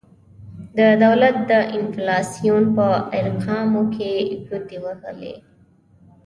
د 0.77 0.79
دولت 1.03 1.35
د 1.51 1.53
انفلاسیون 1.77 2.63
په 2.77 2.87
ارقامو 3.19 3.83
کې 3.95 4.11
ګوتې 4.47 4.77
وهلي. 4.83 5.33